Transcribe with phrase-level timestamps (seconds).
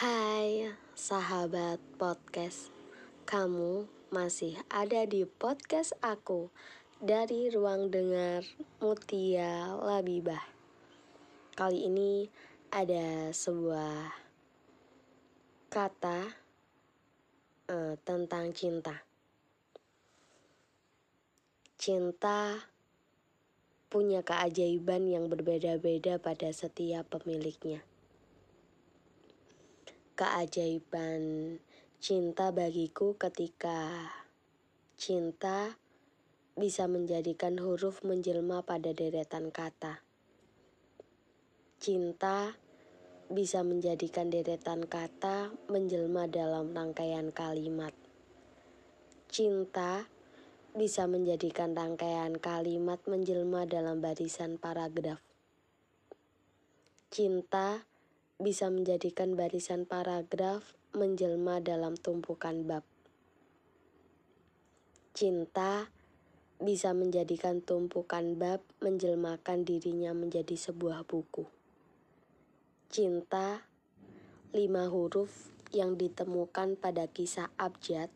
[0.00, 0.64] Hai
[0.96, 2.72] sahabat podcast,
[3.28, 6.48] kamu masih ada di podcast aku
[7.04, 8.40] dari ruang dengar
[8.80, 10.40] Mutia Labibah.
[11.52, 12.32] Kali ini
[12.72, 14.08] ada sebuah
[15.68, 16.32] kata
[17.68, 19.04] uh, tentang cinta.
[21.76, 22.56] Cinta
[23.92, 27.84] punya keajaiban yang berbeda-beda pada setiap pemiliknya
[30.20, 31.56] keajaiban
[31.96, 34.04] cinta bagiku ketika
[35.00, 35.80] cinta
[36.52, 40.04] bisa menjadikan huruf menjelma pada deretan kata.
[41.80, 42.52] Cinta
[43.32, 47.96] bisa menjadikan deretan kata menjelma dalam rangkaian kalimat.
[49.32, 50.04] Cinta
[50.76, 55.24] bisa menjadikan rangkaian kalimat menjelma dalam barisan paragraf.
[57.08, 57.88] Cinta
[58.40, 62.80] bisa menjadikan barisan paragraf menjelma dalam tumpukan bab.
[65.12, 65.92] Cinta
[66.56, 71.44] bisa menjadikan tumpukan bab menjelmakan dirinya menjadi sebuah buku.
[72.88, 73.68] Cinta,
[74.56, 78.08] lima huruf yang ditemukan pada kisah abjad,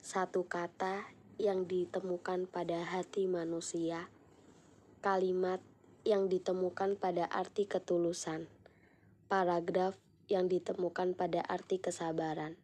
[0.00, 1.04] satu kata
[1.36, 4.08] yang ditemukan pada hati manusia,
[5.04, 5.60] kalimat
[6.08, 8.48] yang ditemukan pada arti ketulusan
[9.30, 9.94] paragraf
[10.26, 12.58] yang ditemukan pada arti kesabaran,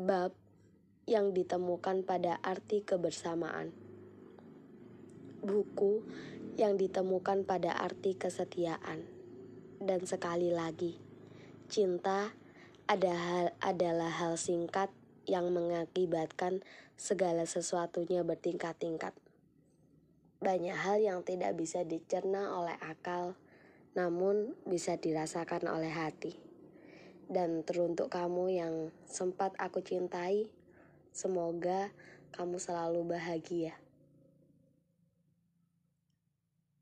[0.00, 0.32] bab
[1.04, 3.76] yang ditemukan pada arti kebersamaan,
[5.44, 6.00] buku
[6.56, 9.04] yang ditemukan pada arti kesetiaan,
[9.84, 10.96] dan sekali lagi,
[11.68, 12.32] cinta
[12.88, 14.88] adalah hal singkat
[15.28, 16.64] yang mengakibatkan
[16.96, 19.12] segala sesuatunya bertingkat-tingkat.
[20.40, 23.36] Banyak hal yang tidak bisa dicerna oleh akal,
[23.94, 26.34] namun bisa dirasakan oleh hati.
[27.24, 28.74] Dan teruntuk kamu yang
[29.06, 30.50] sempat aku cintai,
[31.14, 31.94] semoga
[32.34, 33.78] kamu selalu bahagia.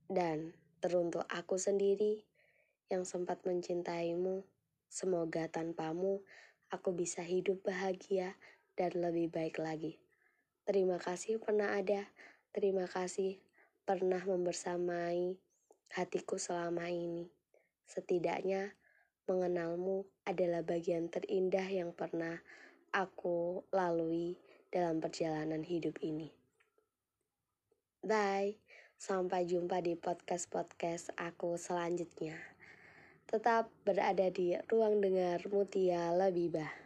[0.09, 2.25] Dan teruntuk aku sendiri
[2.93, 4.45] yang sempat mencintaimu,
[4.89, 6.21] semoga tanpamu
[6.73, 8.37] aku bisa hidup bahagia
[8.77, 10.01] dan lebih baik lagi.
[10.65, 12.09] Terima kasih pernah ada,
[12.53, 13.41] terima kasih
[13.85, 15.37] pernah membersamai
[15.93, 17.29] hatiku selama ini.
[17.85, 18.73] Setidaknya
[19.29, 22.41] mengenalmu adalah bagian terindah yang pernah
[22.93, 24.41] aku lalui
[24.73, 26.33] dalam perjalanan hidup ini.
[28.03, 28.59] Bye,
[28.99, 32.35] sampai jumpa di podcast-podcast aku selanjutnya.
[33.31, 36.82] Tetap berada di ruang dengar Mutia Labibah.